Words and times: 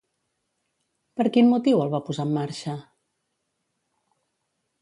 Per 1.19 1.25
quin 1.35 1.51
motiu 1.51 1.83
el 1.85 1.93
va 1.97 2.01
posar 2.09 2.27
en 2.31 2.33
marxa? 2.39 2.75